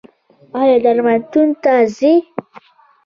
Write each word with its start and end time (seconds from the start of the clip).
ایا 0.59 0.77
درملتون 0.83 1.47
ته 1.63 1.73
ځئ؟ 1.97 2.13